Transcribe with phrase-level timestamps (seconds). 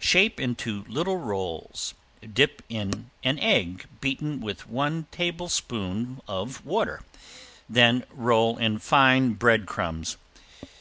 [0.00, 1.94] Shape into little rolls,
[2.32, 7.04] dip in an egg beaten with one tablespoon of water
[7.68, 10.16] then roll in fine bread crumbs.